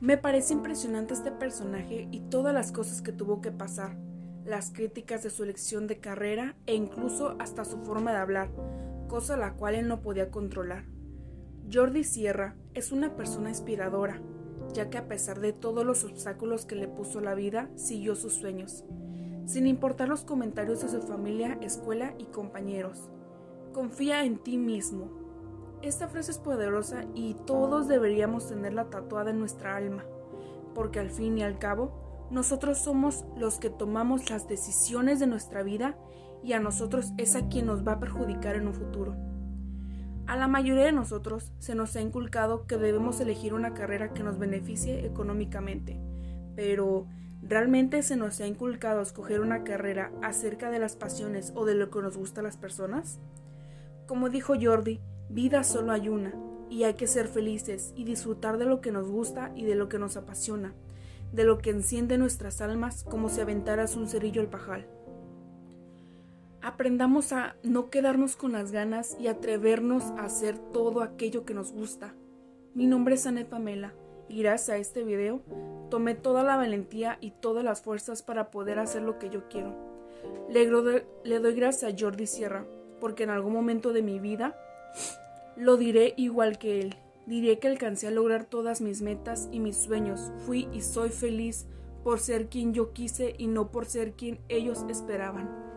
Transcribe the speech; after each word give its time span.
Me 0.00 0.18
parece 0.18 0.52
impresionante 0.52 1.14
este 1.14 1.32
personaje 1.32 2.06
y 2.10 2.20
todas 2.20 2.52
las 2.52 2.70
cosas 2.70 3.00
que 3.00 3.12
tuvo 3.12 3.40
que 3.40 3.50
pasar, 3.50 3.96
las 4.44 4.70
críticas 4.70 5.22
de 5.22 5.30
su 5.30 5.42
elección 5.42 5.86
de 5.86 6.00
carrera 6.00 6.54
e 6.66 6.74
incluso 6.74 7.34
hasta 7.38 7.64
su 7.64 7.78
forma 7.78 8.12
de 8.12 8.18
hablar, 8.18 8.50
cosa 9.08 9.38
la 9.38 9.54
cual 9.54 9.74
él 9.74 9.88
no 9.88 10.02
podía 10.02 10.30
controlar. 10.30 10.84
Jordi 11.72 12.04
Sierra 12.04 12.56
es 12.74 12.92
una 12.92 13.16
persona 13.16 13.48
inspiradora, 13.48 14.20
ya 14.74 14.90
que 14.90 14.98
a 14.98 15.08
pesar 15.08 15.40
de 15.40 15.54
todos 15.54 15.86
los 15.86 16.04
obstáculos 16.04 16.66
que 16.66 16.76
le 16.76 16.88
puso 16.88 17.22
la 17.22 17.34
vida, 17.34 17.70
siguió 17.76 18.16
sus 18.16 18.34
sueños, 18.34 18.84
sin 19.46 19.66
importar 19.66 20.08
los 20.08 20.24
comentarios 20.24 20.82
de 20.82 20.90
su 20.90 21.00
familia, 21.00 21.56
escuela 21.62 22.14
y 22.18 22.26
compañeros. 22.26 23.08
Confía 23.72 24.24
en 24.24 24.38
ti 24.38 24.58
mismo. 24.58 25.25
Esta 25.82 26.08
frase 26.08 26.32
es 26.32 26.38
poderosa 26.38 27.04
y 27.14 27.34
todos 27.46 27.86
deberíamos 27.86 28.48
tenerla 28.48 28.86
tatuada 28.86 29.30
en 29.30 29.38
nuestra 29.38 29.76
alma, 29.76 30.04
porque 30.74 31.00
al 31.00 31.10
fin 31.10 31.38
y 31.38 31.42
al 31.42 31.58
cabo, 31.58 32.28
nosotros 32.30 32.78
somos 32.78 33.24
los 33.36 33.58
que 33.58 33.70
tomamos 33.70 34.30
las 34.30 34.48
decisiones 34.48 35.20
de 35.20 35.26
nuestra 35.26 35.62
vida 35.62 35.96
y 36.42 36.54
a 36.54 36.60
nosotros 36.60 37.12
es 37.18 37.36
a 37.36 37.48
quien 37.48 37.66
nos 37.66 37.86
va 37.86 37.92
a 37.92 38.00
perjudicar 38.00 38.56
en 38.56 38.66
un 38.66 38.74
futuro. 38.74 39.14
A 40.26 40.36
la 40.36 40.48
mayoría 40.48 40.84
de 40.84 40.92
nosotros 40.92 41.52
se 41.60 41.76
nos 41.76 41.94
ha 41.94 42.00
inculcado 42.00 42.66
que 42.66 42.78
debemos 42.78 43.20
elegir 43.20 43.54
una 43.54 43.74
carrera 43.74 44.12
que 44.12 44.24
nos 44.24 44.38
beneficie 44.38 45.06
económicamente, 45.06 46.00
pero 46.56 47.06
¿realmente 47.42 48.02
se 48.02 48.16
nos 48.16 48.40
ha 48.40 48.46
inculcado 48.46 49.02
escoger 49.02 49.40
una 49.40 49.62
carrera 49.62 50.10
acerca 50.22 50.70
de 50.70 50.80
las 50.80 50.96
pasiones 50.96 51.52
o 51.54 51.64
de 51.64 51.76
lo 51.76 51.90
que 51.90 52.02
nos 52.02 52.16
gusta 52.16 52.40
a 52.40 52.44
las 52.44 52.56
personas? 52.56 53.20
Como 54.08 54.28
dijo 54.28 54.54
Jordi, 54.60 55.00
vida 55.28 55.64
solo 55.64 55.92
hay 55.92 56.08
una, 56.08 56.34
y 56.68 56.84
hay 56.84 56.94
que 56.94 57.06
ser 57.06 57.28
felices 57.28 57.92
y 57.96 58.04
disfrutar 58.04 58.58
de 58.58 58.64
lo 58.64 58.80
que 58.80 58.92
nos 58.92 59.08
gusta 59.08 59.52
y 59.54 59.64
de 59.64 59.74
lo 59.74 59.88
que 59.88 59.98
nos 59.98 60.16
apasiona, 60.16 60.74
de 61.32 61.44
lo 61.44 61.58
que 61.58 61.70
enciende 61.70 62.18
nuestras 62.18 62.60
almas 62.60 63.04
como 63.04 63.28
si 63.28 63.40
aventaras 63.40 63.96
un 63.96 64.08
cerillo 64.08 64.40
al 64.40 64.48
pajal. 64.48 64.86
Aprendamos 66.62 67.32
a 67.32 67.56
no 67.62 67.90
quedarnos 67.90 68.34
con 68.34 68.52
las 68.52 68.72
ganas 68.72 69.16
y 69.20 69.28
atrevernos 69.28 70.04
a 70.16 70.24
hacer 70.24 70.58
todo 70.58 71.02
aquello 71.02 71.44
que 71.44 71.54
nos 71.54 71.72
gusta. 71.72 72.14
Mi 72.74 72.86
nombre 72.86 73.14
es 73.14 73.26
Anet 73.26 73.48
Pamela 73.48 73.94
y 74.28 74.42
gracias 74.42 74.70
a 74.70 74.78
este 74.78 75.04
video 75.04 75.42
tomé 75.90 76.16
toda 76.16 76.42
la 76.42 76.56
valentía 76.56 77.18
y 77.20 77.30
todas 77.30 77.62
las 77.62 77.82
fuerzas 77.82 78.22
para 78.22 78.50
poder 78.50 78.80
hacer 78.80 79.02
lo 79.02 79.18
que 79.18 79.30
yo 79.30 79.48
quiero. 79.48 79.76
Le, 80.50 80.68
le 81.24 81.38
doy 81.38 81.54
gracias 81.54 81.92
a 81.92 81.96
Jordi 81.96 82.26
Sierra 82.26 82.66
porque 83.00 83.22
en 83.22 83.30
algún 83.30 83.52
momento 83.52 83.92
de 83.92 84.02
mi 84.02 84.18
vida 84.18 84.58
lo 85.56 85.76
diré 85.76 86.14
igual 86.16 86.58
que 86.58 86.80
él. 86.80 86.96
Diré 87.26 87.58
que 87.58 87.68
alcancé 87.68 88.06
a 88.06 88.12
lograr 88.12 88.44
todas 88.44 88.80
mis 88.80 89.02
metas 89.02 89.48
y 89.50 89.58
mis 89.58 89.76
sueños. 89.76 90.32
Fui 90.46 90.68
y 90.72 90.82
soy 90.82 91.08
feliz 91.08 91.66
por 92.04 92.20
ser 92.20 92.48
quien 92.48 92.72
yo 92.72 92.92
quise 92.92 93.34
y 93.36 93.48
no 93.48 93.72
por 93.72 93.86
ser 93.86 94.12
quien 94.12 94.38
ellos 94.48 94.84
esperaban. 94.88 95.75